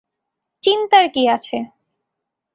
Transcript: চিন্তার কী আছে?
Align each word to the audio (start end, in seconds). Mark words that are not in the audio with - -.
চিন্তার 0.63 1.05
কী 1.13 1.23
আছে? 1.27 1.57